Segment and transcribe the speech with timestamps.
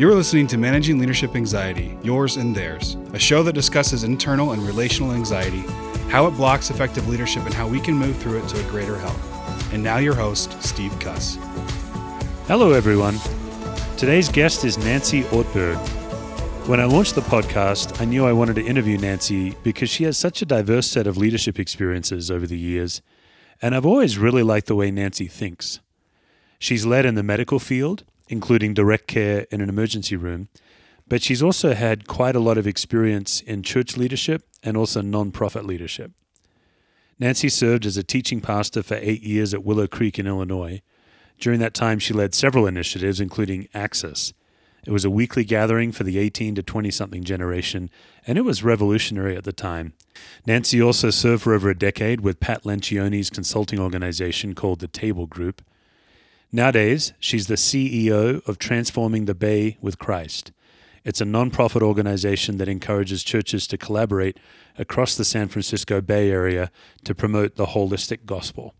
[0.00, 4.62] You're listening to Managing Leadership Anxiety, Yours and Theirs, a show that discusses internal and
[4.62, 5.60] relational anxiety,
[6.08, 8.96] how it blocks effective leadership, and how we can move through it to a greater
[8.96, 9.74] health.
[9.74, 11.36] And now, your host, Steve Cuss.
[12.46, 13.18] Hello, everyone.
[13.98, 15.76] Today's guest is Nancy Ortberg.
[16.66, 20.16] When I launched the podcast, I knew I wanted to interview Nancy because she has
[20.16, 23.02] such a diverse set of leadership experiences over the years,
[23.60, 25.80] and I've always really liked the way Nancy thinks.
[26.58, 30.48] She's led in the medical field, including direct care in an emergency room,
[31.08, 35.66] but she's also had quite a lot of experience in church leadership and also nonprofit
[35.66, 36.12] leadership.
[37.18, 40.80] Nancy served as a teaching pastor for eight years at Willow Creek in Illinois.
[41.38, 44.32] During that time, she led several initiatives, including Axis.
[44.86, 47.90] It was a weekly gathering for the 18 to 20 something generation,
[48.26, 49.92] and it was revolutionary at the time.
[50.46, 55.26] Nancy also served for over a decade with Pat Lencioni's consulting organization called the Table
[55.26, 55.60] Group.
[56.52, 60.50] Nowadays, she's the CEO of Transforming the Bay with Christ.
[61.04, 64.36] It's a nonprofit organization that encourages churches to collaborate
[64.76, 66.72] across the San Francisco Bay Area
[67.04, 68.74] to promote the holistic gospel.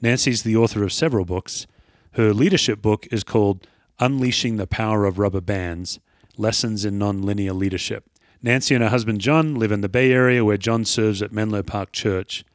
[0.00, 1.66] Nancy's the author of several books.
[2.12, 3.66] Her leadership book is called
[3.98, 6.00] Unleashing the Power of Rubber Bands
[6.38, 8.06] Lessons in Nonlinear Leadership.
[8.42, 11.62] Nancy and her husband John live in the Bay Area where John serves at Menlo
[11.62, 12.46] Park Church.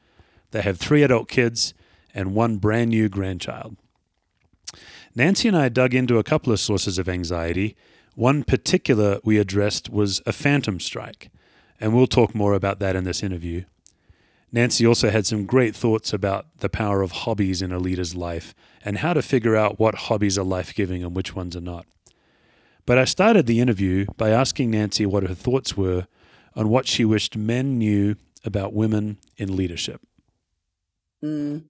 [0.49, 1.75] They have three adult kids
[2.15, 3.77] and one brand new grandchild.
[5.15, 7.77] Nancy and I dug into a couple of sources of anxiety.
[8.15, 11.29] One particular we addressed was a phantom strike,
[11.79, 13.63] and we'll talk more about that in this interview.
[14.51, 18.53] Nancy also had some great thoughts about the power of hobbies in a leader's life
[18.83, 21.85] and how to figure out what hobbies are life giving and which ones are not.
[22.85, 26.07] But I started the interview by asking Nancy what her thoughts were
[26.55, 30.01] on what she wished men knew about women in leadership.
[31.23, 31.63] Mm,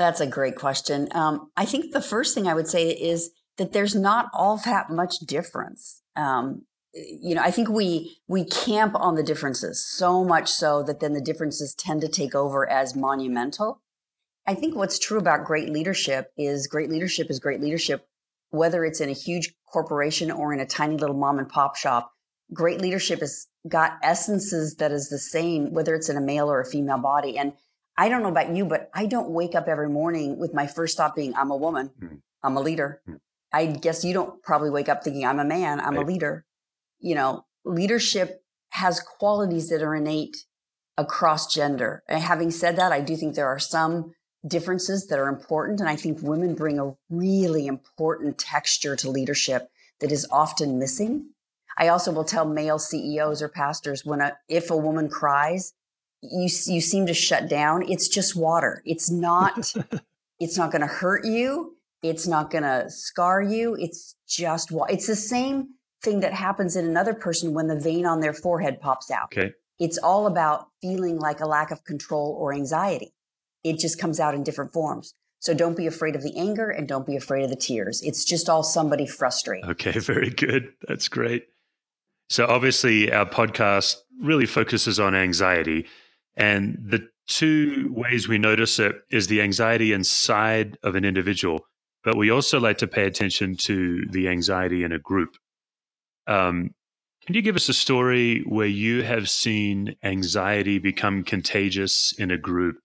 [0.00, 1.08] that's a great question.
[1.12, 4.88] Um, I think the first thing I would say is that there's not all that
[4.88, 6.00] much difference.
[6.16, 6.62] Um,
[6.94, 11.12] you know, I think we we camp on the differences so much so that then
[11.12, 13.82] the differences tend to take over as monumental.
[14.46, 18.08] I think what's true about great leadership is great leadership is great leadership,
[18.48, 22.12] whether it's in a huge corporation or in a tiny little mom and pop shop.
[22.54, 26.60] Great leadership has got essences that is the same, whether it's in a male or
[26.60, 27.36] a female body.
[27.36, 27.52] And
[28.00, 30.96] I don't know about you, but I don't wake up every morning with my first
[30.96, 32.14] thought being, I'm a woman, mm-hmm.
[32.42, 33.02] I'm a leader.
[33.06, 33.18] Mm-hmm.
[33.52, 36.06] I guess you don't probably wake up thinking, I'm a man, I'm right.
[36.06, 36.46] a leader.
[36.98, 40.46] You know, leadership has qualities that are innate
[40.96, 42.02] across gender.
[42.08, 44.14] And having said that, I do think there are some
[44.46, 45.80] differences that are important.
[45.80, 49.68] And I think women bring a really important texture to leadership
[50.00, 51.32] that is often missing.
[51.76, 55.74] I also will tell male CEOs or pastors when a, if a woman cries,
[56.22, 58.82] you you seem to shut down it's just water.
[58.84, 59.72] It's not
[60.40, 65.06] it's not going to hurt you it's not going to scar you it's just it's
[65.06, 65.68] the same
[66.02, 69.24] thing that happens in another person when the vein on their forehead pops out.
[69.36, 69.52] Okay.
[69.78, 73.12] It's all about feeling like a lack of control or anxiety.
[73.64, 75.14] It just comes out in different forms.
[75.40, 78.02] So don't be afraid of the anger and don't be afraid of the tears.
[78.02, 80.72] It's just all somebody frustrated okay very good.
[80.86, 81.46] That's great.
[82.28, 85.86] So obviously our podcast really focuses on anxiety
[86.40, 91.60] and the two ways we notice it is the anxiety inside of an individual,
[92.02, 95.36] but we also like to pay attention to the anxiety in a group.
[96.26, 96.70] Um,
[97.26, 102.38] can you give us a story where you have seen anxiety become contagious in a
[102.38, 102.76] group,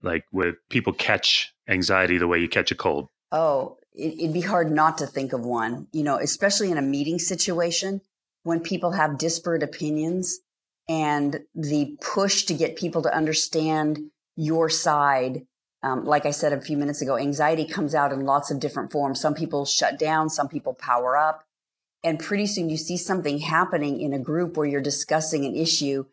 [0.00, 3.08] like where people catch anxiety the way you catch a cold?
[3.32, 7.18] Oh, it'd be hard not to think of one, you know, especially in a meeting
[7.18, 8.00] situation
[8.44, 10.38] when people have disparate opinions
[10.88, 15.46] and the push to get people to understand your side.
[15.82, 18.92] Um, like I said a few minutes ago, anxiety comes out in lots of different
[18.92, 19.20] forms.
[19.20, 21.44] Some people shut down, some people power up.
[22.04, 26.04] And pretty soon you see something happening in a group where you're discussing an issue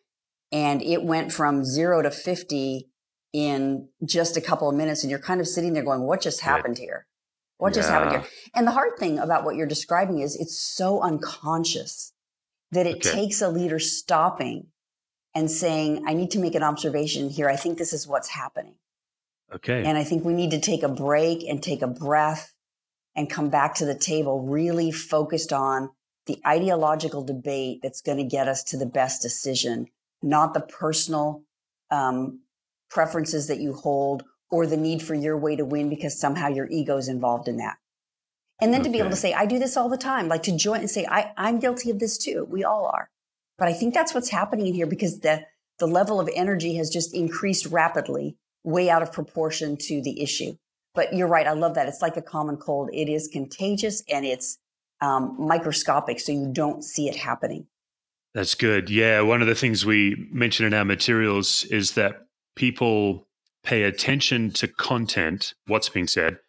[0.52, 2.90] and it went from zero to 50
[3.34, 5.04] in just a couple of minutes.
[5.04, 7.08] And you're kind of sitting there going, what just happened here?
[7.58, 7.76] What yeah.
[7.76, 8.26] just happened here?
[8.56, 12.14] And the hard thing about what you're describing is it's so unconscious
[12.72, 13.12] that it okay.
[13.12, 14.68] takes a leader stopping
[15.36, 17.50] and saying, I need to make an observation here.
[17.50, 18.76] I think this is what's happening.
[19.54, 19.84] Okay.
[19.84, 22.54] And I think we need to take a break and take a breath
[23.16, 25.90] and come back to the table really focused on
[26.28, 29.88] the ideological debate that's going to get us to the best decision,
[30.22, 31.44] not the personal
[31.90, 32.42] um,
[32.90, 36.68] preferences that you hold or the need for your way to win because somehow your
[36.70, 37.78] ego is involved in that.
[38.62, 38.90] And then okay.
[38.90, 40.90] to be able to say, I do this all the time, like to join and
[40.90, 42.46] say, I, I'm guilty of this too.
[42.50, 43.10] We all are.
[43.58, 45.46] But I think that's what's happening in here because the,
[45.80, 50.56] the level of energy has just increased rapidly, way out of proportion to the issue.
[50.94, 51.48] But you're right.
[51.48, 51.88] I love that.
[51.88, 52.90] It's like a common cold.
[52.92, 54.58] It is contagious and it's,
[55.02, 57.68] um, microscopic so you don't see it happening.
[58.34, 58.90] That's good.
[58.90, 59.22] Yeah.
[59.22, 62.26] One of the things we mention in our materials is that
[62.56, 63.28] people
[63.64, 66.40] pay attention to content, what's being said,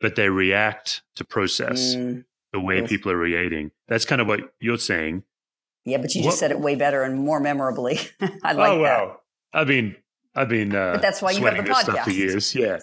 [0.00, 2.88] but they react to process mm, the way yes.
[2.88, 3.70] people are reacting.
[3.88, 5.24] That's kind of what you're saying.
[5.84, 7.98] Yeah, but you just said it way better and more memorably.
[8.20, 8.56] I like that.
[8.58, 9.20] oh, wow.
[9.52, 9.60] that.
[9.60, 9.96] I mean,
[10.34, 12.54] I've been uh, but that's why you have the podcast for years.
[12.54, 12.78] Yeah,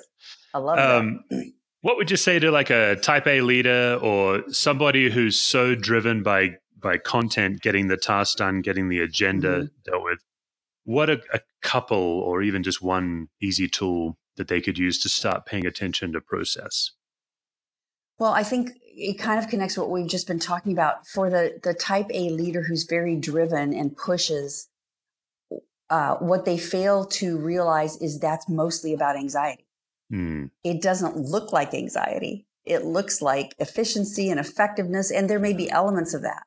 [0.54, 1.52] I love um, that.
[1.82, 6.24] What would you say to like a type A leader or somebody who's so driven
[6.24, 9.92] by by content, getting the task done, getting the agenda mm-hmm.
[9.92, 10.20] dealt with?
[10.84, 15.10] What a, a couple or even just one easy tool that they could use to
[15.10, 16.92] start paying attention to process?
[18.18, 21.60] Well, I think it kind of connects what we've just been talking about for the
[21.64, 24.70] the type A leader who's very driven and pushes.
[25.90, 29.68] Uh, what they fail to realize is that's mostly about anxiety.
[30.12, 30.50] Mm.
[30.64, 32.48] It doesn't look like anxiety.
[32.64, 36.44] It looks like efficiency and effectiveness, and there may be elements of that.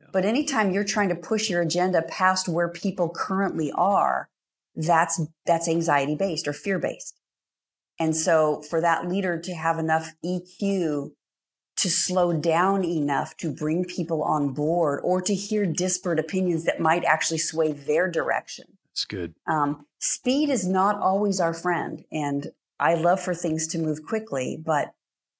[0.00, 0.08] Yeah.
[0.12, 4.28] But anytime you're trying to push your agenda past where people currently are,
[4.74, 7.19] that's that's anxiety based or fear based.
[8.00, 11.12] And so for that leader to have enough EQ
[11.76, 16.80] to slow down enough to bring people on board or to hear disparate opinions that
[16.80, 18.64] might actually sway their direction.
[18.90, 19.34] That's good.
[19.46, 22.04] Um, speed is not always our friend.
[22.10, 22.48] And
[22.78, 24.92] I love for things to move quickly, but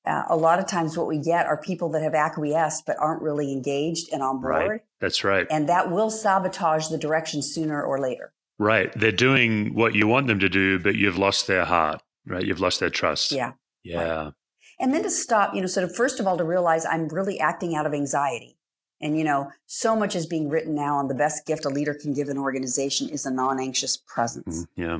[0.06, 3.22] uh, a lot of times what we get are people that have acquiesced but aren't
[3.22, 4.70] really engaged and on board.
[4.70, 4.80] Right.
[5.00, 5.46] That's right.
[5.50, 8.32] And that will sabotage the direction sooner or later.
[8.58, 8.92] Right.
[8.98, 12.44] They're doing what you want them to do, but you've lost their heart, right?
[12.44, 13.32] You've lost their trust.
[13.32, 13.52] Yeah.
[13.82, 14.24] Yeah.
[14.24, 14.32] Right.
[14.78, 17.38] And then to stop, you know, sort of first of all, to realize I'm really
[17.38, 18.56] acting out of anxiety.
[19.02, 21.94] And, you know, so much is being written now on the best gift a leader
[21.94, 24.62] can give an organization is a non anxious presence.
[24.62, 24.98] Mm, yeah.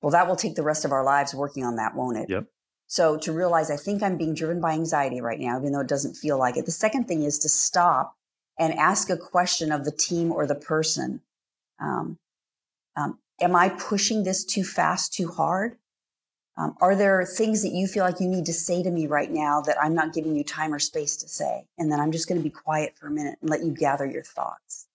[0.00, 2.30] Well, that will take the rest of our lives working on that, won't it?
[2.30, 2.46] Yep.
[2.86, 5.88] So to realize I think I'm being driven by anxiety right now, even though it
[5.88, 6.66] doesn't feel like it.
[6.66, 8.16] The second thing is to stop
[8.58, 11.20] and ask a question of the team or the person.
[11.80, 12.18] Um,
[12.96, 15.76] um, am I pushing this too fast, too hard?
[16.56, 19.30] Um, are there things that you feel like you need to say to me right
[19.30, 21.66] now that I'm not giving you time or space to say?
[21.78, 24.04] And then I'm just going to be quiet for a minute and let you gather
[24.04, 24.86] your thoughts.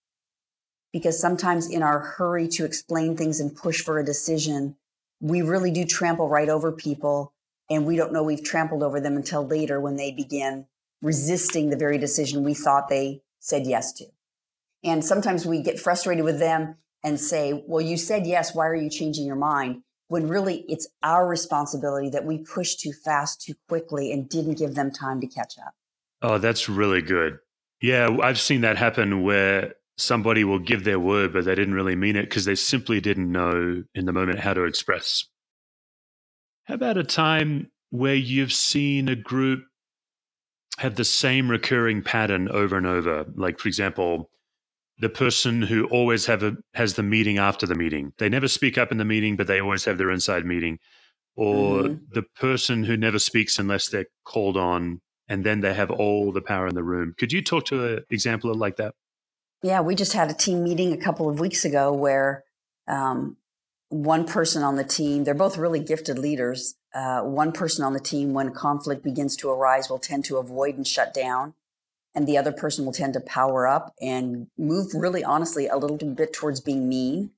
[0.94, 4.76] Because sometimes in our hurry to explain things and push for a decision,
[5.20, 7.34] we really do trample right over people.
[7.70, 10.68] And we don't know we've trampled over them until later when they begin
[11.02, 14.06] resisting the very decision we thought they said yes to.
[14.84, 18.56] And sometimes we get frustrated with them and say, well, you said yes.
[18.56, 19.84] Why are you changing your mind?
[20.10, 24.76] When really it's our responsibility that we pushed too fast, too quickly, and didn't give
[24.76, 25.74] them time to catch up.
[26.22, 27.40] Oh, that's really good.
[27.82, 31.96] Yeah, I've seen that happen where somebody will give their word, but they didn't really
[31.96, 35.26] mean it because they simply didn't know in the moment how to express.
[36.66, 39.64] How about a time where you've seen a group
[40.80, 43.26] have the same recurring pattern over and over?
[43.36, 44.30] Like, for example,
[45.00, 48.14] the person who always have a, has the meeting after the meeting.
[48.18, 50.80] They never speak up in the meeting, but they always have their inside meeting.
[51.36, 52.04] Or mm-hmm.
[52.12, 56.42] the person who never speaks unless they're called on, and then they have all the
[56.42, 57.14] power in the room.
[57.18, 58.96] Could you talk to an example like that?
[59.62, 62.44] Yeah, we just had a team meeting a couple of weeks ago where
[62.88, 63.38] um,
[63.90, 66.76] one person on the team, they're both really gifted leaders.
[66.94, 70.76] Uh, one person on the team, when conflict begins to arise, will tend to avoid
[70.76, 71.54] and shut down
[72.18, 75.98] and the other person will tend to power up and move really honestly a little
[75.98, 77.30] bit towards being mean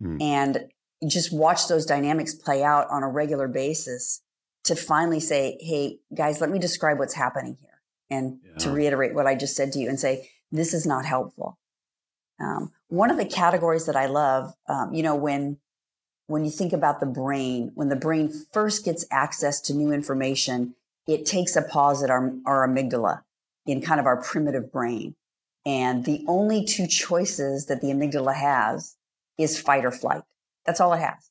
[0.00, 0.22] mm.
[0.22, 0.68] and
[1.08, 4.22] just watch those dynamics play out on a regular basis
[4.62, 8.58] to finally say hey guys let me describe what's happening here and yeah.
[8.58, 11.58] to reiterate what i just said to you and say this is not helpful
[12.38, 15.58] um, one of the categories that i love um, you know when
[16.28, 20.76] when you think about the brain when the brain first gets access to new information
[21.08, 23.22] it takes a pause at our, our amygdala
[23.66, 25.14] in kind of our primitive brain.
[25.64, 28.96] And the only two choices that the amygdala has
[29.38, 30.22] is fight or flight.
[30.66, 31.30] That's all it has.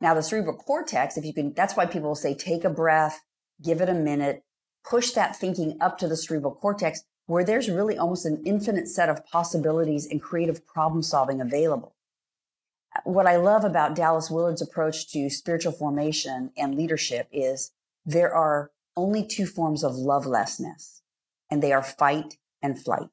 [0.00, 3.20] Now, the cerebral cortex, if you can, that's why people say, take a breath,
[3.62, 4.42] give it a minute,
[4.84, 9.08] push that thinking up to the cerebral cortex, where there's really almost an infinite set
[9.08, 11.94] of possibilities and creative problem solving available.
[13.04, 17.72] What I love about Dallas Willard's approach to spiritual formation and leadership is
[18.04, 21.01] there are only two forms of lovelessness
[21.52, 23.10] and they are fight and flight.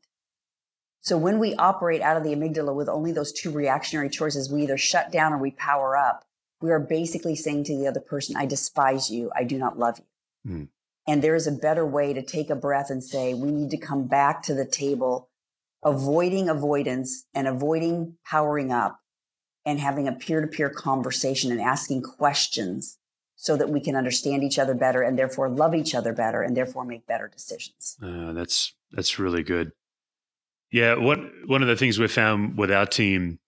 [1.01, 4.63] So when we operate out of the amygdala with only those two reactionary choices, we
[4.63, 6.24] either shut down or we power up.
[6.62, 9.29] We are basically saying to the other person, I despise you.
[9.36, 10.51] I do not love you.
[10.53, 10.67] Mm.
[11.05, 13.77] And there is a better way to take a breath and say, we need to
[13.77, 15.27] come back to the table,
[15.84, 19.01] avoiding avoidance and avoiding powering up
[19.65, 22.99] and having a peer to peer conversation and asking questions
[23.41, 26.58] so that we can understand each other better and therefore love each other better and
[26.58, 27.98] therefore make better decisions.
[28.03, 29.72] Uh, that's that's really good.
[30.72, 33.39] Yeah, what one of the things we found with our team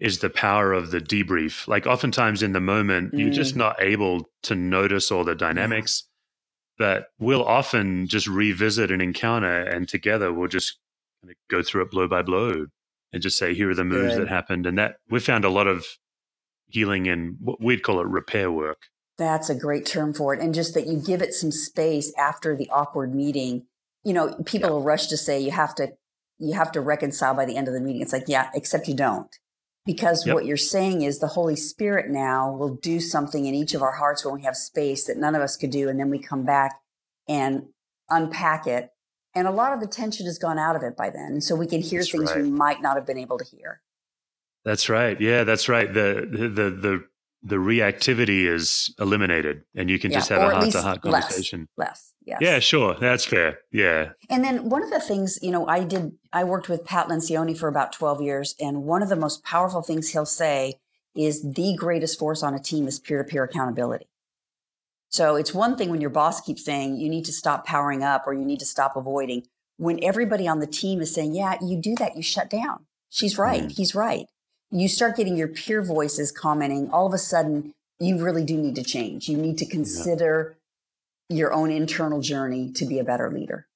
[0.00, 1.68] is the power of the debrief.
[1.68, 3.20] Like oftentimes in the moment, mm.
[3.20, 3.58] you're just mm.
[3.58, 6.02] not able to notice all the dynamics.
[6.04, 6.12] Yeah.
[6.78, 10.76] But we'll often just revisit an encounter and together we'll just
[11.48, 12.66] go through it blow by blow
[13.12, 14.66] and just say, here are the moves that happened.
[14.66, 15.86] And that we found a lot of
[16.66, 18.88] healing and what we'd call it repair work.
[19.18, 20.40] That's a great term for it.
[20.40, 23.66] And just that you give it some space after the awkward meeting.
[24.04, 24.86] You know, people yeah.
[24.86, 25.92] rush to say you have to
[26.38, 28.02] you have to reconcile by the end of the meeting.
[28.02, 29.34] It's like, yeah, except you don't.
[29.86, 30.34] Because yep.
[30.34, 33.92] what you're saying is the Holy Spirit now will do something in each of our
[33.92, 35.88] hearts when we have space that none of us could do.
[35.88, 36.80] And then we come back
[37.28, 37.66] and
[38.10, 38.90] unpack it.
[39.34, 41.32] And a lot of the tension has gone out of it by then.
[41.32, 42.42] And so we can hear that's things right.
[42.42, 43.80] we might not have been able to hear.
[44.64, 45.20] That's right.
[45.20, 45.92] Yeah, that's right.
[45.92, 47.04] The the the
[47.42, 51.68] the reactivity is eliminated and you can yeah, just have a heart to heart conversation.
[51.76, 52.12] Less, less.
[52.26, 52.38] Yes.
[52.40, 52.96] Yeah, sure.
[53.00, 53.60] That's fair.
[53.70, 54.10] Yeah.
[54.28, 57.56] And then one of the things, you know, I did, I worked with Pat Lencioni
[57.56, 58.56] for about 12 years.
[58.60, 60.74] And one of the most powerful things he'll say
[61.14, 64.08] is the greatest force on a team is peer to peer accountability.
[65.08, 68.24] So it's one thing when your boss keeps saying you need to stop powering up
[68.26, 69.46] or you need to stop avoiding.
[69.76, 72.86] When everybody on the team is saying, yeah, you do that, you shut down.
[73.08, 73.62] She's right.
[73.62, 73.70] Mm.
[73.70, 74.26] He's right.
[74.70, 76.90] You start getting your peer voices commenting.
[76.90, 79.28] All of a sudden, you really do need to change.
[79.28, 80.56] You need to consider
[81.28, 83.66] your own internal journey to be a better leader.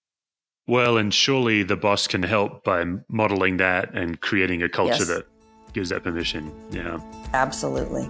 [0.67, 5.09] Well, and surely the boss can help by modeling that and creating a culture yes.
[5.09, 5.27] that
[5.73, 6.53] gives that permission.
[6.71, 7.01] Yeah.
[7.33, 8.09] Absolutely.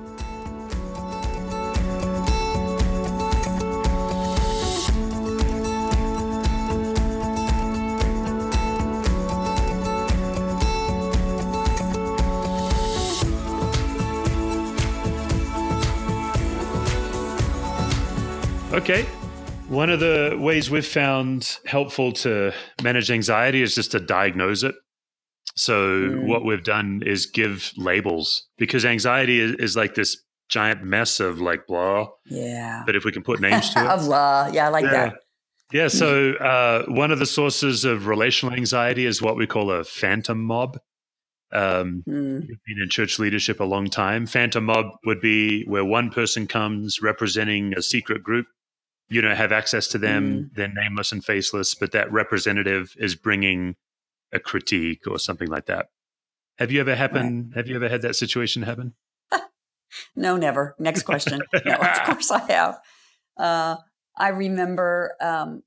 [18.81, 19.03] Okay,
[19.69, 22.51] one of the ways we've found helpful to
[22.83, 24.75] manage anxiety is just to diagnose it.
[25.55, 25.75] So,
[26.09, 26.27] mm.
[26.27, 31.43] what we've done is give labels because anxiety is, is, like this giant mess of
[31.43, 32.09] like blah.
[32.25, 32.83] Yeah.
[32.87, 33.87] But if we can put names to it.
[33.87, 34.49] of blah.
[34.51, 34.91] Yeah, I like yeah.
[34.91, 35.15] that.
[35.73, 35.89] Yeah.
[35.89, 40.43] So, uh, one of the sources of relational anxiety is what we call a phantom
[40.43, 40.79] mob.
[41.53, 42.49] Um, mm.
[42.49, 44.25] You've been in church leadership a long time.
[44.25, 48.47] Phantom mob would be where one person comes representing a secret group
[49.11, 50.55] you know have access to them mm.
[50.55, 53.77] they're nameless and faceless but that representative is bringing
[54.33, 55.91] a critique or something like that
[56.59, 57.57] have you ever happened right.
[57.57, 58.95] have you ever had that situation happen
[60.17, 62.79] no never next question no of course i have
[63.37, 63.77] uh,
[64.17, 65.63] i remember um,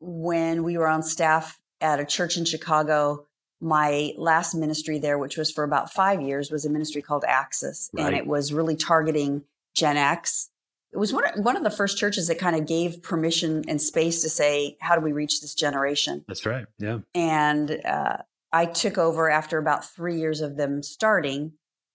[0.00, 3.26] when we were on staff at a church in chicago
[3.60, 7.90] my last ministry there which was for about five years was a ministry called axis
[7.92, 8.06] right.
[8.06, 9.42] and it was really targeting
[9.74, 10.48] gen x
[10.92, 13.80] it was one of, one of the first churches that kind of gave permission and
[13.80, 16.24] space to say, how do we reach this generation?
[16.26, 16.66] That's right.
[16.78, 16.98] Yeah.
[17.14, 18.18] And uh,
[18.52, 21.52] I took over after about three years of them starting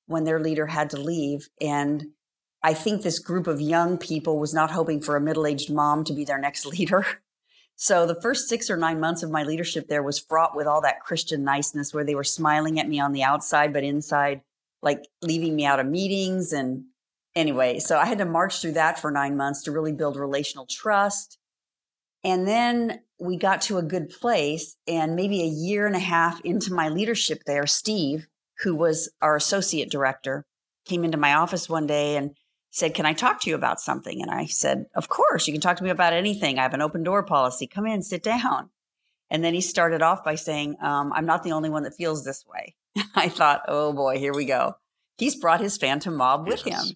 [0.08, 1.50] when their leader had to leave.
[1.60, 2.12] And
[2.64, 6.04] I think this group of young people was not hoping for a middle aged mom
[6.06, 7.06] to be their next leader.
[7.75, 10.80] So the first six or nine months of my leadership there was fraught with all
[10.82, 14.42] that Christian niceness where they were smiling at me on the outside, but inside,
[14.82, 16.86] like leaving me out of meetings and
[17.36, 20.68] anyway, so I had to march through that for nine months to really build relational
[20.70, 21.38] trust.
[22.24, 24.75] And then we got to a good place.
[24.88, 28.27] And maybe a year and a half into my leadership there, Steve,
[28.60, 30.46] who was our associate director,
[30.86, 32.36] came into my office one day and
[32.72, 34.22] said, Can I talk to you about something?
[34.22, 36.58] And I said, Of course, you can talk to me about anything.
[36.58, 37.68] I have an open door policy.
[37.68, 38.70] Come in, sit down.
[39.30, 42.24] And then he started off by saying, um, I'm not the only one that feels
[42.24, 42.75] this way.
[43.15, 44.75] I thought, Oh boy, here we go.
[45.18, 46.89] He's brought his phantom mob with yes.
[46.89, 46.96] him.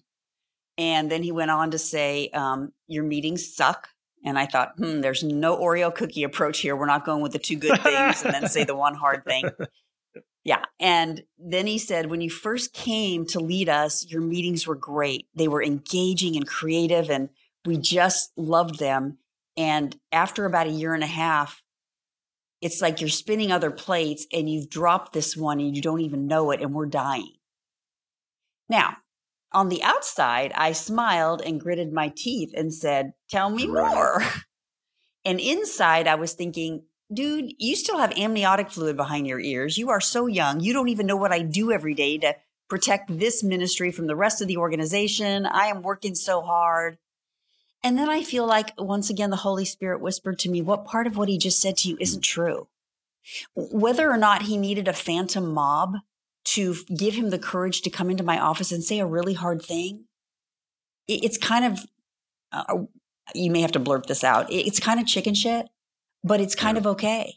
[0.80, 3.88] And then he went on to say, um, Your meetings suck.
[4.24, 6.74] And I thought, hmm, there's no Oreo cookie approach here.
[6.76, 9.50] We're not going with the two good things and then say the one hard thing.
[10.42, 10.62] Yeah.
[10.78, 15.26] And then he said, when you first came to lead us, your meetings were great.
[15.34, 17.28] They were engaging and creative, and
[17.66, 19.18] we just loved them.
[19.56, 21.62] And after about a year and a half,
[22.62, 26.26] it's like you're spinning other plates and you've dropped this one and you don't even
[26.26, 27.32] know it, and we're dying.
[28.68, 28.96] Now,
[29.52, 33.94] on the outside, I smiled and gritted my teeth and said, Tell me right.
[33.94, 34.22] more.
[35.22, 39.76] And inside, I was thinking, dude, you still have amniotic fluid behind your ears.
[39.76, 40.60] You are so young.
[40.60, 42.36] You don't even know what I do every day to
[42.68, 45.44] protect this ministry from the rest of the organization.
[45.44, 46.98] I am working so hard.
[47.82, 51.06] And then I feel like once again, the Holy Spirit whispered to me, what part
[51.06, 52.68] of what he just said to you isn't true?
[53.54, 55.96] Whether or not he needed a phantom mob
[56.44, 59.62] to give him the courage to come into my office and say a really hard
[59.62, 60.04] thing,
[61.06, 61.86] it's kind of
[62.52, 62.78] uh,
[63.34, 64.50] you may have to blurb this out.
[64.50, 65.68] It's kind of chicken shit,
[66.24, 66.80] but it's kind yeah.
[66.80, 67.34] of okay.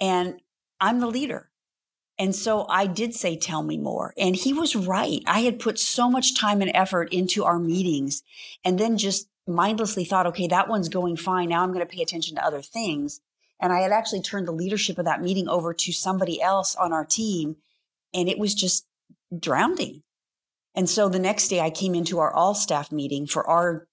[0.00, 0.40] And
[0.80, 1.50] I'm the leader.
[2.18, 4.12] And so I did say, tell me more.
[4.18, 5.22] And he was right.
[5.26, 8.22] I had put so much time and effort into our meetings
[8.62, 11.48] and then just mindlessly thought, okay, that one's going fine.
[11.48, 13.20] Now I'm going to pay attention to other things.
[13.58, 16.92] And I had actually turned the leadership of that meeting over to somebody else on
[16.92, 17.56] our team.
[18.14, 18.86] And it was just
[19.36, 20.02] drowning.
[20.74, 23.86] And so the next day I came into our all staff meeting for our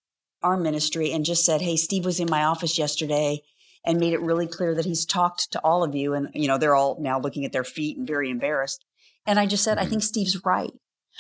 [0.44, 3.42] our ministry and just said, Hey, Steve was in my office yesterday
[3.84, 6.14] and made it really clear that he's talked to all of you.
[6.14, 8.86] And, you know, they're all now looking at their feet and very embarrassed.
[9.26, 9.92] And I just said, I mm-hmm.
[9.92, 10.72] think Steve's right.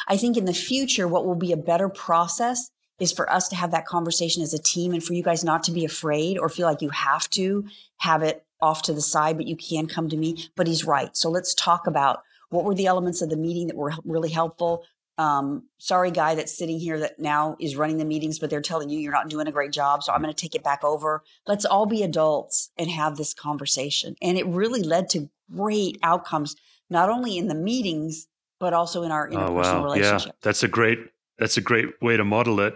[0.07, 3.55] I think in the future, what will be a better process is for us to
[3.55, 6.49] have that conversation as a team and for you guys not to be afraid or
[6.49, 7.65] feel like you have to
[7.97, 10.49] have it off to the side, but you can come to me.
[10.55, 11.15] But he's right.
[11.15, 14.85] So let's talk about what were the elements of the meeting that were really helpful?
[15.17, 18.89] um, sorry guy that's sitting here that now is running the meetings, but they're telling
[18.89, 20.03] you you're not doing a great job.
[20.03, 21.23] So I'm going to take it back over.
[21.47, 24.15] Let's all be adults and have this conversation.
[24.21, 26.55] And it really led to great outcomes,
[26.89, 28.27] not only in the meetings,
[28.59, 29.83] but also in our interpersonal oh, wow.
[29.83, 30.27] relationship.
[30.27, 30.99] Yeah, that's a great,
[31.39, 32.75] that's a great way to model it.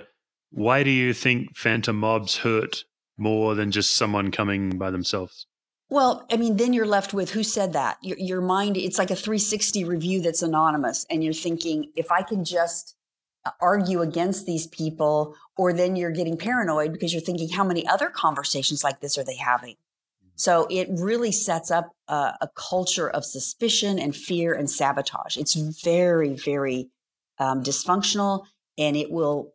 [0.50, 2.84] Why do you think phantom mobs hurt
[3.18, 5.46] more than just someone coming by themselves?
[5.92, 7.98] Well, I mean, then you're left with who said that?
[8.02, 11.06] Your, your mind, it's like a 360 review that's anonymous.
[11.10, 12.96] And you're thinking, if I can just
[13.46, 17.86] uh, argue against these people, or then you're getting paranoid because you're thinking, how many
[17.86, 19.76] other conversations like this are they having?
[20.36, 25.36] So it really sets up a, a culture of suspicion and fear and sabotage.
[25.36, 26.90] It's very, very
[27.38, 28.46] um, dysfunctional,
[28.78, 29.54] and it will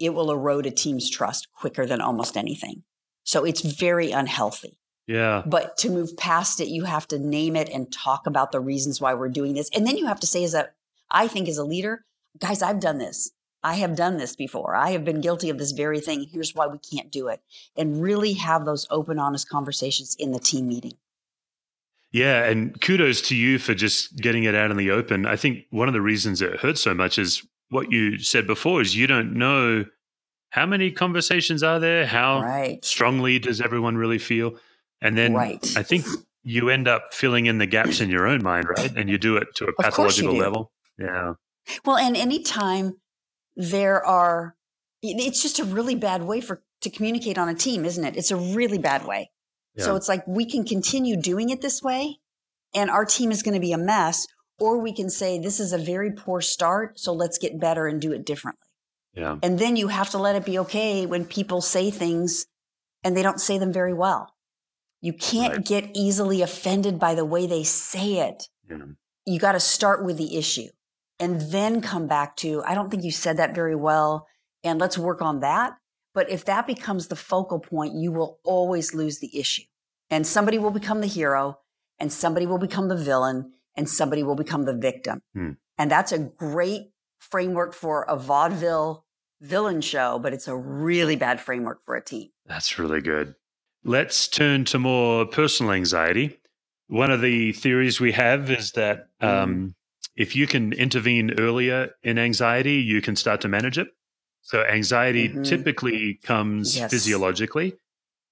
[0.00, 2.82] it will erode a team's trust quicker than almost anything.
[3.22, 4.76] So it's very unhealthy.
[5.06, 5.42] Yeah.
[5.46, 9.00] But to move past it, you have to name it and talk about the reasons
[9.00, 9.70] why we're doing this.
[9.74, 10.70] And then you have to say, as a,
[11.10, 12.04] I think as a leader,
[12.38, 13.30] guys, I've done this.
[13.62, 14.74] I have done this before.
[14.76, 16.26] I have been guilty of this very thing.
[16.30, 17.40] Here's why we can't do it.
[17.76, 20.94] And really have those open, honest conversations in the team meeting.
[22.12, 22.44] Yeah.
[22.44, 25.26] And kudos to you for just getting it out in the open.
[25.26, 28.80] I think one of the reasons it hurts so much is what you said before
[28.80, 29.84] is you don't know
[30.50, 32.06] how many conversations are there?
[32.06, 32.84] How right.
[32.84, 34.56] strongly does everyone really feel?
[35.06, 35.76] And then right.
[35.76, 36.04] I think
[36.42, 38.92] you end up filling in the gaps in your own mind, right?
[38.96, 40.72] And you do it to a pathological level.
[40.98, 41.34] Yeah.
[41.84, 42.96] Well, and anytime
[43.56, 44.56] there are,
[45.02, 48.16] it's just a really bad way for to communicate on a team, isn't it?
[48.16, 49.30] It's a really bad way.
[49.76, 49.84] Yeah.
[49.84, 52.18] So it's like we can continue doing it this way,
[52.74, 54.26] and our team is going to be a mess,
[54.58, 58.00] or we can say this is a very poor start, so let's get better and
[58.00, 58.66] do it differently.
[59.14, 59.36] Yeah.
[59.42, 62.46] And then you have to let it be okay when people say things
[63.02, 64.34] and they don't say them very well.
[65.00, 65.64] You can't right.
[65.64, 68.48] get easily offended by the way they say it.
[68.68, 68.78] Yeah.
[69.24, 70.68] You got to start with the issue
[71.18, 74.26] and then come back to, I don't think you said that very well.
[74.64, 75.74] And let's work on that.
[76.14, 79.64] But if that becomes the focal point, you will always lose the issue.
[80.08, 81.58] And somebody will become the hero,
[81.98, 85.20] and somebody will become the villain, and somebody will become the victim.
[85.34, 85.50] Hmm.
[85.76, 89.04] And that's a great framework for a vaudeville
[89.40, 92.30] villain show, but it's a really bad framework for a team.
[92.46, 93.34] That's really good.
[93.86, 96.40] Let's turn to more personal anxiety.
[96.88, 99.74] One of the theories we have is that um, mm.
[100.16, 103.86] if you can intervene earlier in anxiety, you can start to manage it.
[104.42, 105.42] So, anxiety mm-hmm.
[105.42, 106.90] typically comes yes.
[106.90, 107.74] physiologically.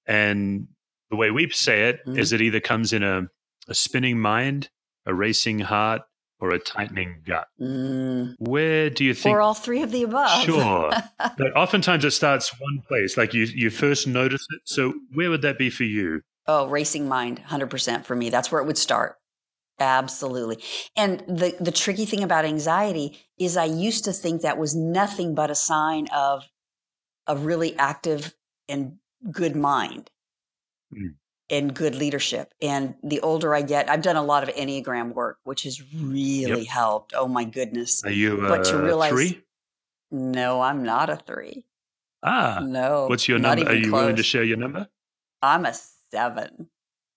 [0.05, 0.67] And
[1.09, 2.17] the way we say it mm.
[2.19, 3.27] is it either comes in a,
[3.69, 4.69] a spinning mind,
[5.05, 6.01] a racing heart,
[6.39, 7.47] or a tightening gut?
[7.59, 8.35] Mm.
[8.39, 9.35] Where do you think?
[9.35, 10.43] Or all three of the above.
[10.43, 10.91] Sure.
[11.37, 14.61] but oftentimes it starts one place, like you, you first notice it.
[14.65, 16.21] So where would that be for you?
[16.47, 18.29] Oh, racing mind, 100% for me.
[18.29, 19.15] That's where it would start.
[19.79, 20.63] Absolutely.
[20.95, 25.35] And the, the tricky thing about anxiety is I used to think that was nothing
[25.35, 26.43] but a sign of
[27.27, 28.33] a really active
[28.69, 28.97] and
[29.31, 30.09] good mind.
[30.93, 31.15] Mm
[31.49, 32.53] and good leadership.
[32.61, 36.61] And the older I get, I've done a lot of Enneagram work, which has really
[36.61, 36.67] yep.
[36.67, 37.13] helped.
[37.15, 38.03] Oh my goodness.
[38.03, 39.41] Are you but to realize, three?
[40.11, 41.65] No, I'm not a three.
[42.23, 42.61] Ah.
[42.63, 43.07] No.
[43.07, 43.67] What's your number?
[43.67, 44.01] Are you close.
[44.01, 44.87] willing to share your number?
[45.41, 45.73] I'm a
[46.11, 46.69] seven.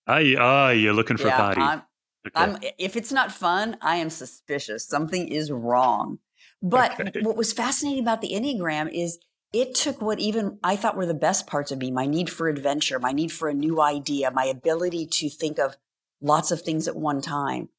[0.07, 1.61] Are you, oh, you're looking for yeah, a party.
[1.61, 1.81] I'm,
[2.27, 2.31] okay.
[2.35, 4.87] I'm, if it's not fun, I am suspicious.
[4.87, 6.19] Something is wrong.
[6.61, 7.21] But okay.
[7.21, 9.17] what was fascinating about the Enneagram is
[9.51, 12.47] it took what even I thought were the best parts of me my need for
[12.47, 15.75] adventure, my need for a new idea, my ability to think of
[16.21, 17.69] lots of things at one time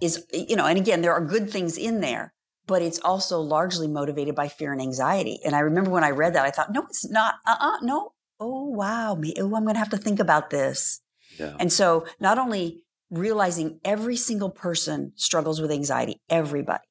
[0.00, 2.32] is, you know, and again, there are good things in there,
[2.66, 5.40] but it's also largely motivated by fear and anxiety.
[5.44, 7.36] And I remember when I read that, I thought, no, it's not.
[7.46, 8.12] Uh uh-uh, uh no.
[8.38, 9.14] Oh, wow.
[9.14, 11.00] Me, oh, I'm going to have to think about this.
[11.38, 11.56] Yeah.
[11.58, 16.84] And so not only realizing every single person struggles with anxiety, everybody.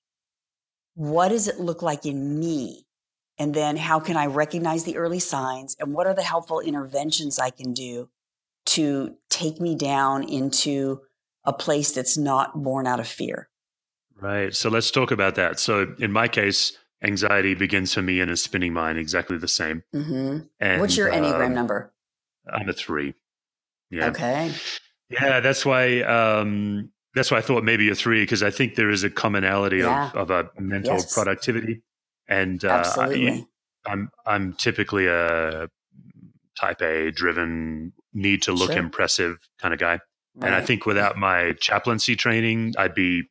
[0.95, 2.84] What does it look like in me
[3.37, 5.75] And then how can I recognize the early signs?
[5.79, 8.09] And what are the helpful interventions I can do
[8.67, 11.01] to take me down into
[11.43, 13.49] a place that's not born out of fear?
[14.19, 14.55] Right.
[14.55, 15.59] So let's talk about that.
[15.59, 19.83] So in my case, anxiety begins for me in a spinning mind, exactly the same.
[19.93, 20.37] Mm-hmm.
[20.59, 21.93] And What's your Enneagram um, number?
[22.51, 23.13] I'm a three.
[23.91, 24.07] Yeah.
[24.07, 24.51] Okay.
[25.09, 26.01] Yeah, that's why.
[26.01, 29.77] Um, that's why I thought maybe a three because I think there is a commonality
[29.77, 30.09] Yeah.
[30.13, 31.13] of, of a mental Yes.
[31.13, 31.81] productivity,
[32.27, 33.47] and uh, Absolutely.
[33.85, 35.67] I, am I'm typically a
[36.57, 38.79] type A driven, need to look Sure.
[38.79, 39.99] impressive kind of guy,
[40.41, 43.23] and I think without my chaplaincy training, I'd be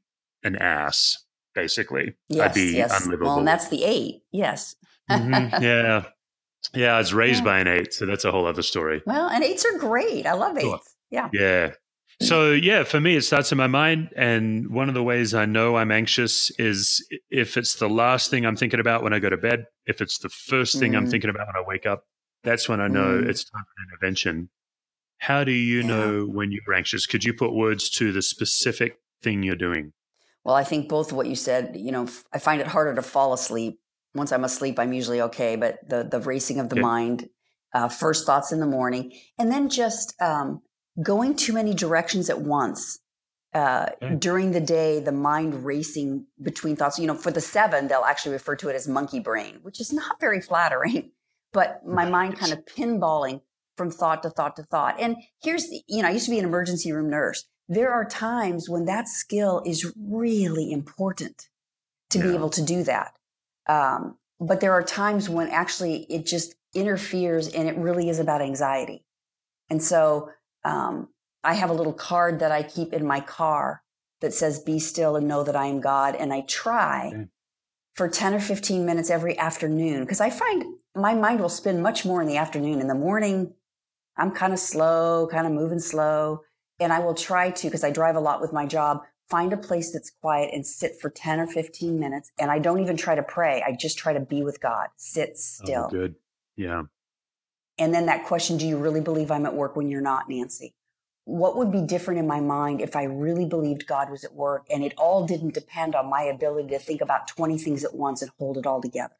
[0.42, 1.18] an ass.
[1.54, 3.00] Basically, yes, I'd be yes.
[3.04, 3.28] unlivable.
[3.28, 4.22] Well, and that's the eight.
[4.32, 4.74] Yes.
[5.08, 5.60] Mhm.
[5.62, 6.04] Yeah,
[6.74, 6.94] yeah.
[6.94, 7.44] I was raised Yeah.
[7.44, 9.02] by an eight, so that's a whole other story.
[9.06, 10.26] Well, and eights are great.
[10.26, 10.66] I love eights.
[10.66, 10.80] Sure.
[11.12, 11.28] Yeah.
[11.32, 11.70] Yeah.
[12.20, 15.44] So yeah, for me, it starts in my mind, and one of the ways I
[15.46, 19.30] know I'm anxious is if it's the last thing I'm thinking about when I go
[19.30, 19.66] to bed.
[19.86, 21.10] If it's the first thing I'm Mm.
[21.10, 22.04] thinking about when I wake up,
[22.42, 23.28] that's when I know Mm.
[23.28, 24.48] it's time for an intervention.
[25.18, 25.86] How do you Yeah.
[25.86, 27.06] know when you're anxious?
[27.06, 29.92] Could you put words to the specific thing you're doing?
[30.44, 33.02] Well, I think both of what you said, you know, I find it harder to
[33.02, 33.80] fall asleep.
[34.14, 36.82] Once I'm asleep, I'm usually okay, but the the racing of the Yeah.
[36.82, 37.28] mind,
[37.74, 40.62] uh, first thoughts in the morning, and then just um,
[41.02, 43.00] going too many directions at once.
[43.52, 44.16] Uh, Okay.
[44.16, 46.98] During the day, the mind racing between thoughts.
[46.98, 49.92] You know, for the seven, they'll actually refer to it as monkey brain, which is
[49.92, 51.10] not very flattering.
[51.52, 53.42] But my mind kind of pinballing
[53.76, 54.96] from thought to thought to thought.
[54.98, 58.04] And here's, the, you know, I used to be an emergency room nurse there are
[58.04, 61.48] times when that skill is really important
[62.10, 63.16] to be able to do that.
[63.66, 68.42] Um, but there are times when actually it just interferes and it really is about
[68.42, 69.04] anxiety.
[69.70, 70.30] And so
[70.64, 71.08] um,
[71.42, 73.82] I have a little card that I keep in my car
[74.20, 76.14] that says, Be still and know that I am God.
[76.16, 77.28] And I try Okay.
[77.94, 80.64] for 10 or 15 minutes every afternoon because I find
[80.96, 82.80] my mind will spin much more in the afternoon.
[82.80, 83.54] In the morning,
[84.16, 86.40] I'm kind of slow, kind of moving slow.
[86.80, 89.56] And I will try to, because I drive a lot with my job, find a
[89.56, 92.32] place that's quiet and sit for 10 or 15 minutes.
[92.38, 93.62] And I don't even try to pray.
[93.66, 95.86] I just try to be with God, sit still.
[95.86, 96.14] Oh, good.
[96.56, 96.82] Yeah.
[97.78, 100.74] And then that question, do you really believe I'm at work when you're not, Nancy?
[101.24, 104.66] What would be different in my mind if I really believed God was at work
[104.70, 108.20] and it all didn't depend on my ability to think about 20 things at once
[108.20, 109.14] and hold it all together?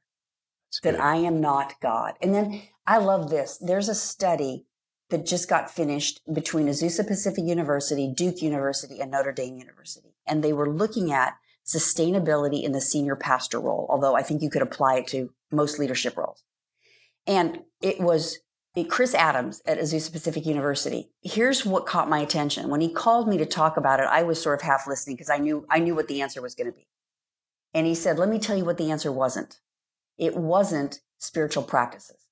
[0.68, 1.00] That's that good.
[1.00, 2.14] I am not God.
[2.20, 3.58] And then I love this.
[3.58, 4.66] There's a study
[5.10, 10.14] that just got finished between Azusa Pacific University, Duke University, and Notre Dame University.
[10.26, 11.34] And they were looking at
[11.66, 15.78] sustainability in the senior pastor role, although I think you could apply it to most
[15.78, 16.44] leadership roles.
[17.26, 18.38] And it was
[18.82, 21.10] Chris Adams at Azusa Pacific University.
[21.22, 22.70] Here's what caught my attention.
[22.70, 25.30] When he called me to talk about it, I was sort of half listening because
[25.30, 26.88] I knew I knew what the answer was going to be.
[27.72, 29.60] And he said, "Let me tell you what the answer wasn't.
[30.18, 32.26] It wasn't spiritual practices."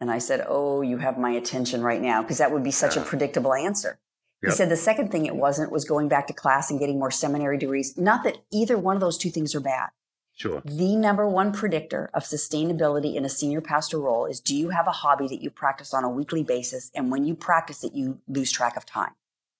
[0.00, 2.96] And I said, "Oh, you have my attention right now because that would be such
[2.96, 4.00] a predictable answer."
[4.44, 7.10] He said the second thing it wasn't was going back to class and getting more
[7.10, 7.96] seminary degrees.
[7.96, 9.90] Not that either one of those two things are bad.
[10.36, 10.60] Sure.
[10.66, 14.86] The number one predictor of sustainability in a senior pastor role is do you have
[14.86, 16.90] a hobby that you practice on a weekly basis?
[16.94, 19.14] And when you practice it, you lose track of time.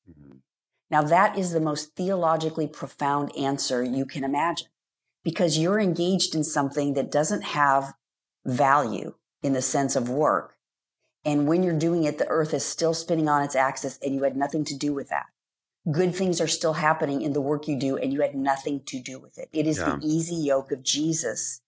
[0.08, 0.40] Mhm.
[0.90, 4.68] Now, that is the most theologically profound answer you can imagine
[5.24, 7.94] because you're engaged in something that doesn't have
[8.44, 10.58] value in the sense of work.
[11.24, 14.24] And when you're doing it, the earth is still spinning on its axis and you
[14.24, 15.26] had nothing to do with that.
[15.90, 19.00] Good things are still happening in the work you do and you had nothing to
[19.00, 19.48] do with it.
[19.52, 19.96] It is Yeah.
[19.96, 21.60] the easy yoke of Jesus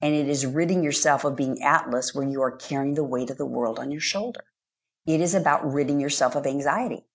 [0.00, 3.38] and it is ridding yourself of being Atlas where you are carrying the weight of
[3.38, 4.44] the world on your shoulder.
[5.06, 7.06] It is about ridding yourself of anxiety.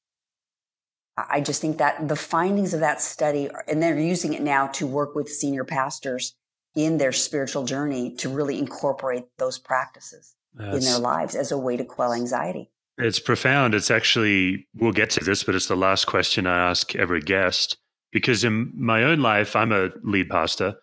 [1.16, 4.68] I I just think that the findings of that study, and they're using it now
[4.68, 6.36] to work with senior pastors
[6.76, 11.76] in their spiritual journey to really incorporate those practices in their lives as a way
[11.76, 12.72] to quell anxiety.
[12.98, 13.76] It's profound.
[13.76, 17.78] It's actually, we'll get to this, but it's the last question I ask every guest
[18.12, 20.76] because in my own life, I'm a lead pastor.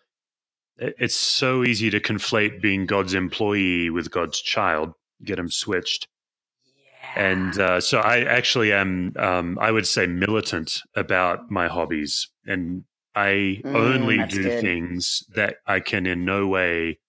[0.77, 6.07] It's so easy to conflate being God's employee with God's child, get them switched.
[7.15, 12.29] And uh, so I actually am, um, I would say, militant about my hobbies.
[12.45, 12.83] And
[13.15, 14.51] I Mm, only do good.
[14.51, 16.99] things that I can in no way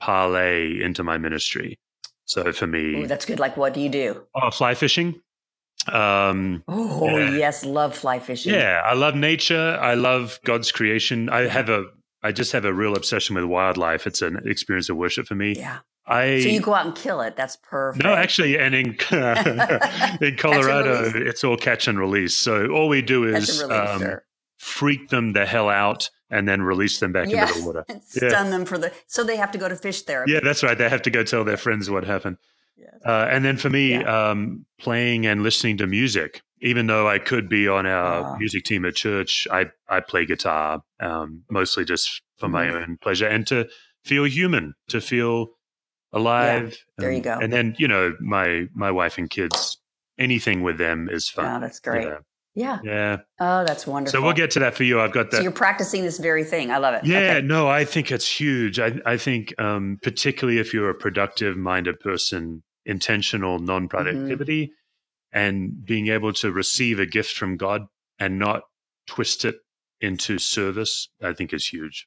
[0.00, 1.78] parlay into my ministry.
[2.26, 3.38] So for me, Ooh, that's good.
[3.40, 4.22] Like, what do you do?
[4.34, 5.20] Oh, fly fishing.
[5.92, 7.30] Um, Oh, Yeah.
[7.36, 8.54] yes, love fly fishing.
[8.54, 9.76] yeah, I love nature.
[9.80, 11.28] I love God's creation.
[11.28, 11.86] I have a,
[12.22, 14.06] I just have a real obsession with wildlife.
[14.06, 15.54] It's an experience of worship for me.
[15.56, 15.78] Yeah.
[16.06, 17.36] I So you go out and kill it.
[17.36, 18.02] That's perfect.
[18.04, 18.86] no, actually, and in
[20.20, 21.28] in Colorado, release.
[21.28, 22.34] it's all catch and release.
[22.36, 24.18] So all we do is relief, um.
[24.62, 27.48] Freak them the hell out and then release them back Yeah.
[27.48, 27.84] into the water.
[28.06, 30.32] Stun them for the so they have to go to fish therapy.
[30.32, 30.78] Yeah, that's right.
[30.78, 32.36] They have to go tell their friends what happened.
[32.76, 32.94] Yes.
[33.04, 34.30] Uh, and then for me, Yeah.
[34.30, 38.36] um, playing and listening to music, even though I could be on our Ah.
[38.38, 42.82] music team at church, I, I play guitar um, mostly just for my Mhm.
[42.82, 43.68] own pleasure and to
[44.04, 45.48] feel human, to feel
[46.12, 46.76] alive.
[46.98, 47.38] there you and- go.
[47.42, 49.78] And then, you know, my, my wife and kids,
[50.18, 51.56] anything with them is fun.
[51.56, 52.04] Oh, that's great.
[52.06, 52.18] Yeah.
[52.54, 52.78] Yeah.
[52.84, 53.18] yeah.
[53.40, 54.18] Oh, that's wonderful.
[54.20, 55.00] So we'll get to that for you.
[55.00, 55.38] I've got that.
[55.38, 56.70] So you're practicing this very thing.
[56.70, 57.04] I love it.
[57.04, 57.40] Yeah, Okay.
[57.46, 58.78] no, I think it's huge.
[58.78, 65.38] I, I think, um, particularly if you're a productive minded person, intentional non productivity Mm-hmm.
[65.38, 67.86] and being able to receive a gift from God
[68.18, 68.62] and not
[69.06, 69.56] twist it
[70.02, 72.06] into service, I think is huge.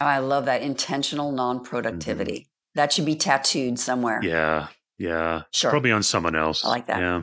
[0.00, 2.48] I love that intentional non-productivity.
[2.74, 4.16] That should be tattooed somewhere.
[4.20, 4.28] Mm-hmm.
[4.28, 4.66] Yeah,
[4.98, 5.42] yeah.
[5.52, 5.70] Sure.
[5.70, 6.64] Probably on someone else.
[6.64, 6.98] I like that.
[6.98, 7.22] Yeah.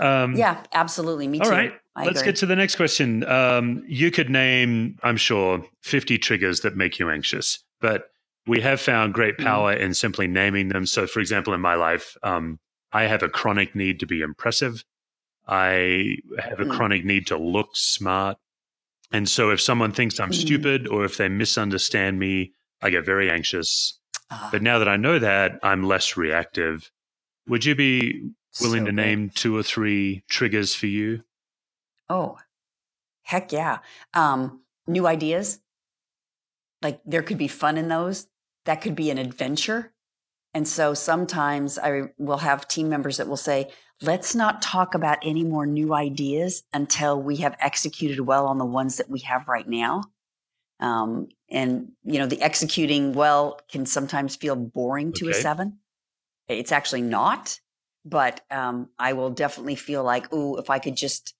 [0.00, 1.28] Um, Yeah, absolutely.
[1.28, 1.52] Me All too.
[1.52, 1.72] All right.
[1.96, 2.32] I Let's agree.
[2.32, 3.24] get to the next question.
[3.24, 8.10] Um, you could name, I'm sure, 50 triggers that make you anxious, but
[8.46, 9.44] we have found great Mm.
[9.44, 10.86] power in simply naming them.
[10.86, 12.58] So, for example, in my life, um,
[12.92, 14.82] I have a chronic need to be impressive.
[15.46, 16.70] I have a Mm.
[16.70, 18.38] chronic need to look smart.
[19.12, 20.34] And so, if someone thinks I'm Mm.
[20.34, 23.98] stupid or if they misunderstand me, I get very anxious.
[24.30, 26.90] Ah, But now that I know that, I'm less reactive.
[27.48, 28.96] Would you be willing so to good.
[28.96, 31.22] name two or three triggers for you?
[32.08, 32.38] Oh,
[33.22, 33.78] heck yeah.
[34.14, 35.60] Um, new ideas.
[36.82, 38.26] Like there could be fun in those.
[38.64, 39.92] That could be an adventure.
[40.52, 43.70] And so sometimes I will have team members that will say,
[44.02, 48.64] let's not talk about any more new ideas until we have executed well on the
[48.64, 50.02] ones that we have right now.
[50.80, 55.78] Um, and, you know, the executing well can sometimes feel boring to a seven.
[56.48, 57.60] It's actually not,
[58.04, 61.34] but um, I will definitely feel like, ooh, if I could just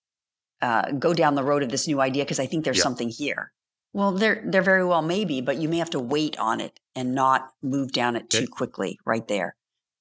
[0.60, 2.82] uh, go down the road of this new idea because I think there's Yeah.
[2.82, 3.52] something here.
[3.92, 6.78] Well, there there very well may be, but you may have to wait on it
[6.94, 8.44] and not move down it Okay.
[8.44, 9.56] too quickly right there.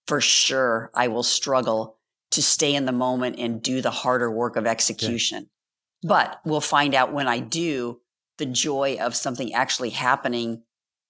[0.06, 1.98] For sure, I will struggle
[2.32, 5.50] to stay in the moment and do the harder work of execution.
[6.04, 8.02] But we'll find out when I do,
[8.38, 10.64] the joy of something actually happening,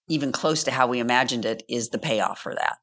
[0.07, 2.77] even close to how we imagined it, is the payoff for that.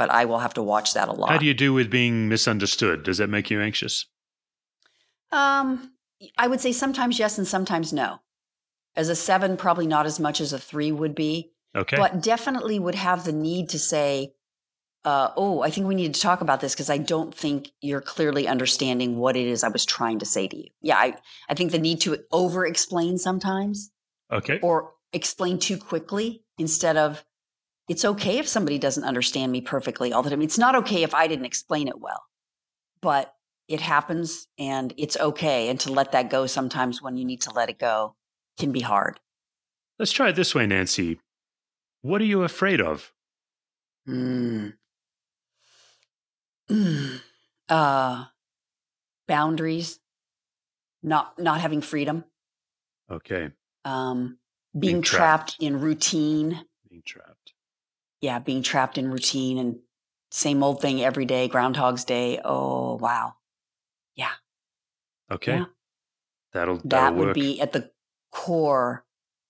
[0.00, 1.28] But I will have to watch that a lot.
[1.28, 3.02] How do you do with being misunderstood?
[3.02, 4.06] Does that make you anxious?
[5.30, 5.92] Um,
[6.38, 8.20] I would say sometimes yes and sometimes no.
[8.96, 11.98] As a seven, probably not as much as a three would be, Okay.
[11.98, 14.32] but definitely would have the need to say,
[15.04, 18.00] uh, "Oh, I think we need to talk about this because I don't think you're
[18.00, 21.14] clearly understanding what it is I was trying to say to you." Yeah, I,
[21.50, 23.90] I think the need to over-explain sometimes
[24.32, 24.60] okay.
[24.62, 27.22] or explain too quickly instead of
[27.90, 30.42] it's okay if somebody doesn't understand me perfectly all the time.
[30.42, 32.22] It's not okay if I didn't explain it well,
[33.02, 33.34] but
[33.66, 35.68] it happens and it's okay.
[35.68, 38.14] And to let that go sometimes when you need to let it go
[38.60, 39.18] can be hard.
[39.98, 41.18] Let's try it this way, Nancy.
[42.02, 43.12] What are you afraid of?
[44.08, 44.74] Mm.
[46.70, 47.20] Mm.
[47.68, 48.24] Uh,
[49.28, 50.00] boundaries,
[51.04, 52.24] not not having freedom,
[53.08, 53.50] Okay.
[53.84, 54.38] um,
[54.72, 55.50] Being being, trapped.
[55.50, 56.64] trapped in routine.
[56.88, 57.29] Being trapped.
[58.20, 59.78] Yeah, being trapped in routine and
[60.30, 62.40] same old thing every day, Groundhog's Day.
[62.44, 63.34] Oh, wow.
[65.30, 65.58] Okay.
[65.58, 65.64] Yeah.
[66.52, 67.34] That'll, that'll That would work.
[67.34, 67.90] be at the
[68.32, 69.04] core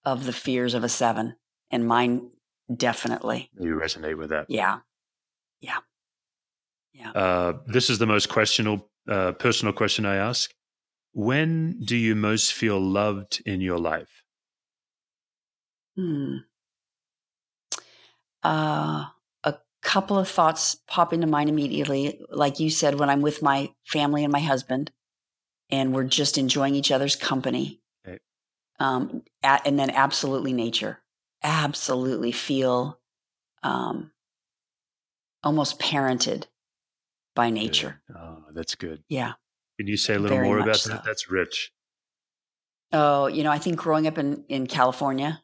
[0.04, 1.36] of the fears of a seven.
[1.70, 2.30] And mine,
[2.74, 3.50] definitely.
[3.58, 4.46] you resonate with that.
[4.48, 4.80] Yeah.
[5.60, 5.78] Yeah.
[6.92, 7.12] Yeah.
[7.12, 10.52] Uh, this is the most questionable, uh, personal question I ask.
[11.12, 14.22] When do you most feel loved in your life?
[15.96, 16.36] Hmm.
[18.42, 19.06] Uh,
[19.44, 22.20] a couple of thoughts pop into mind immediately.
[22.30, 24.90] Like you said, when I'm with my family and my husband,
[25.70, 27.80] and we're just enjoying each other's company.
[28.06, 28.18] Okay.
[28.78, 30.98] Um, a- and then absolutely nature.
[31.42, 32.98] Absolutely feel
[33.62, 34.10] um,
[35.42, 36.44] almost parented
[37.34, 38.00] by nature.
[38.08, 38.16] Good.
[38.18, 39.02] Oh, that's good.
[39.08, 39.34] Yeah.
[39.78, 40.90] Can you say a little Very more about so.
[40.90, 41.04] that?
[41.04, 41.72] That's rich.
[42.92, 45.42] Oh, you know, I think growing up in, in California,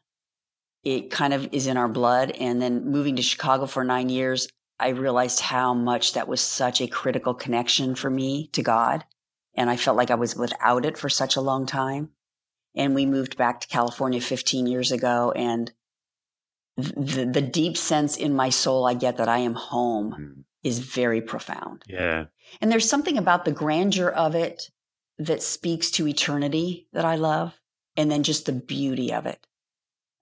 [0.83, 2.31] it kind of is in our blood.
[2.31, 4.47] And then moving to Chicago for nine years,
[4.79, 9.03] I realized how much that was such a critical connection for me to God.
[9.55, 12.09] And I felt like I was without it for such a long time.
[12.75, 15.31] And we moved back to California 15 years ago.
[15.35, 15.71] And
[16.77, 20.43] the, the deep sense in my soul I get that I am home Mm.
[20.63, 21.83] is very profound.
[21.87, 22.25] Yeah.
[22.61, 24.69] And there's something about the grandeur of it
[25.17, 27.59] that speaks to eternity that I love,
[27.95, 29.39] and then just the beauty of it.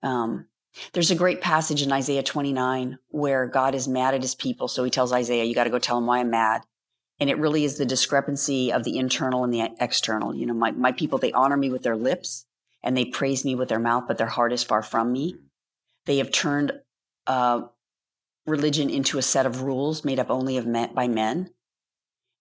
[0.06, 0.46] Um,
[0.92, 4.68] there's a great passage in Isaiah 29 where God is mad at his people.
[4.68, 6.62] So he tells Isaiah, You got to go tell him why I'm mad.
[7.18, 10.34] And it really is the discrepancy of the internal and the external.
[10.34, 12.44] You know, my, my people, they honor me with their lips
[12.82, 15.36] and they praise me with their mouth, but their heart is far from me.
[16.04, 16.72] They have turned
[17.26, 17.62] uh,
[18.46, 21.50] religion into a set of rules made up only of men, by men.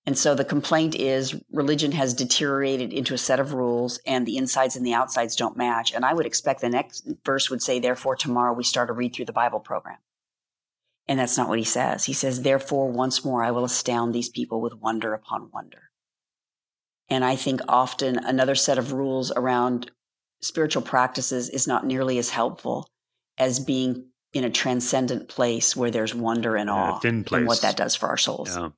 [0.06, 4.38] And so the complaint is religion has deteriorated into a set of rules and the
[4.38, 5.94] insides and the outsides don't match.
[5.94, 9.16] And I would expect the next verse would say, therefore, tomorrow we start a read
[9.16, 9.98] through the Bible program.
[11.08, 12.06] And that's not what he says.
[12.06, 15.90] He says, therefore, once more, I will astound these people with wonder upon wonder.
[17.10, 19.92] And I think often another set of rules around
[20.42, 22.88] spiritual practices is not nearly as helpful
[23.38, 27.32] as being in a transcendent place where there's wonder and awe place.
[27.32, 28.56] and what that does for our souls.
[28.56, 28.70] Yeah.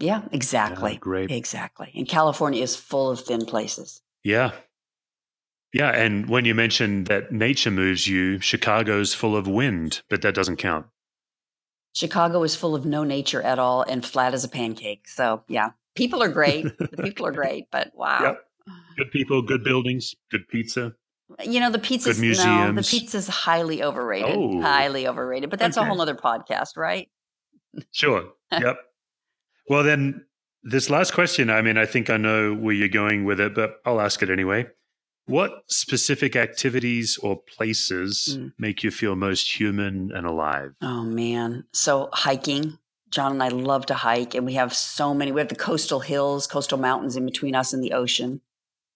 [0.00, 0.92] Yeah, exactly.
[0.92, 1.30] Yeah, great.
[1.30, 1.92] Exactly.
[1.94, 4.02] And California is full of thin places.
[4.24, 4.52] Yeah.
[5.72, 5.90] Yeah.
[5.90, 10.56] And when you mentioned that nature moves you, Chicago's full of wind, but that doesn't
[10.56, 10.86] count.
[11.94, 15.06] Chicago is full of no nature at all and flat as a pancake.
[15.06, 16.64] So, yeah, people are great.
[16.78, 18.20] the people are great, but wow.
[18.22, 18.44] Yep.
[18.96, 20.94] Good people, good buildings, good pizza.
[21.44, 24.36] You know, the pizza's Good no, the pizza's highly overrated.
[24.36, 24.60] Oh.
[24.60, 25.50] Highly overrated.
[25.50, 27.08] But that's a whole other podcast, right?
[27.92, 28.24] Sure.
[28.52, 28.78] Yep.
[29.70, 30.26] Well, then,
[30.62, 33.76] this last question, I mean, I think I know where you're going with it, but
[33.86, 34.66] I'll ask it anyway.
[35.26, 38.52] What specific activities or places Mm.
[38.58, 40.72] make you feel most human and alive?
[40.82, 41.64] Oh man.
[41.72, 42.78] So hiking.
[43.10, 45.32] John and I love to hike and we have so many.
[45.32, 48.40] We have the coastal hills, coastal mountains in between us and the ocean.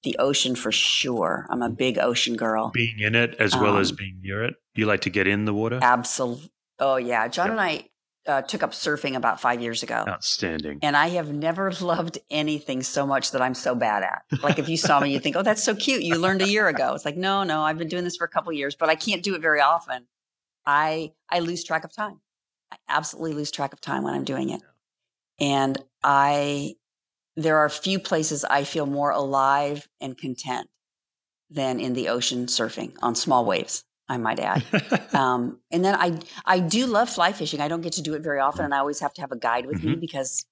[0.02, 1.46] The ocean for sure.
[1.50, 2.70] I'm a big ocean girl.
[2.74, 4.54] Being in it as well as Um, being near it.
[4.74, 5.78] You like to get in the water?
[5.82, 6.50] Absolutely.
[6.78, 7.28] Oh yeah.
[7.28, 7.52] John Yep.
[7.52, 7.88] and I
[8.26, 10.04] uh, took up surfing about five years ago.
[10.06, 10.78] Outstanding.
[10.82, 14.24] And I have never loved anything so much that I'm so bad at.
[14.42, 16.02] Like if you saw me, you think, "Oh, that's so cute.
[16.02, 18.28] You learned a year ago." It's like, no, no, I've been doing this for a
[18.28, 20.06] couple years, but I can't do it very often.
[20.66, 22.20] I I lose track of time.
[22.70, 24.62] I absolutely lose track of time when I'm doing it.
[25.40, 26.76] And I
[27.36, 30.68] there are few places I feel more alive and content
[31.50, 33.84] than in the ocean surfing on small waves.
[34.08, 34.64] I might add.
[35.14, 37.60] Um, and then I I do love fly fishing.
[37.60, 39.36] I don't get to do it very often, and I always have to have a
[39.38, 40.44] guide with me because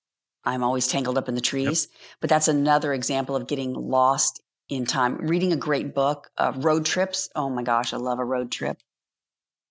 [0.44, 1.88] I'm always tangled up in the trees.
[2.20, 5.16] But that's another example of getting lost in time.
[5.16, 7.28] Reading a great book, uh, road trips.
[7.34, 8.78] Oh my gosh, I love a road trip.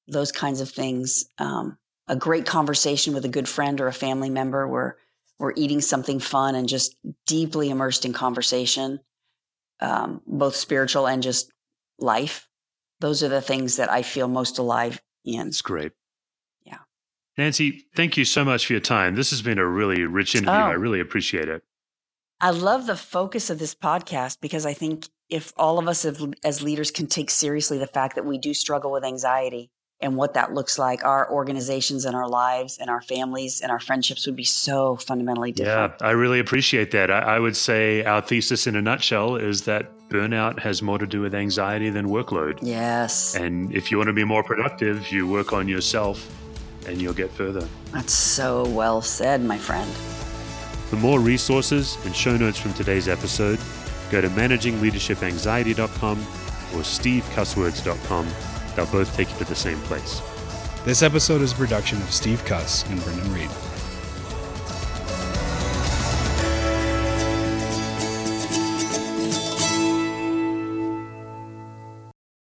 [0.08, 1.26] Those kinds of things.
[1.38, 4.98] Um, a great conversation with a good friend or a family member where
[5.40, 9.00] we're eating something fun and just deeply immersed in conversation,
[9.80, 11.52] um, both spiritual and just
[11.98, 12.48] life.
[13.02, 15.48] Those are the things that I feel most alive in.
[15.48, 15.92] It's great.
[16.64, 16.78] Yeah.
[17.38, 19.16] Nancy, thank you so much for your time.
[19.16, 20.62] This has been a really rich interview.
[20.62, 20.66] Oh.
[20.68, 21.64] I really appreciate it.
[22.40, 26.22] I love the focus of this podcast because I think if all of us have,
[26.44, 30.34] as leaders can take seriously the fact that we do struggle with anxiety and what
[30.34, 34.36] that looks like, our organizations and our lives and our families and our friendships would
[34.36, 35.94] be so fundamentally different.
[36.02, 37.12] Yeah, I really appreciate that.
[37.12, 41.06] I, I would say our thesis in a nutshell is that burnout has more to
[41.08, 42.60] do with anxiety than workload.
[42.62, 46.28] Yes, And if you want to be more productive, you work on yourself
[46.88, 47.68] and you'll get further.
[47.92, 49.90] that's so well said, my friend.
[50.90, 53.60] For more resources and show notes from today's episode,
[54.10, 58.28] go to managingleadershipanxiety.com or stevecusswords.com.
[58.76, 60.22] They'll both take you to the same place.
[60.86, 63.50] This episode is a production of Steve Cuss and Brendan Reed.